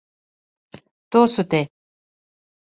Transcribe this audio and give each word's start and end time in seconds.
То 1.17 1.21
су 1.35 1.45
те! 1.53 1.61